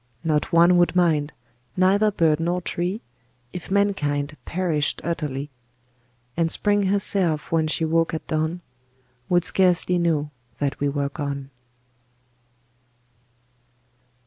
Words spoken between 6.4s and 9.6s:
Spring herself, when she woke at dawn, Would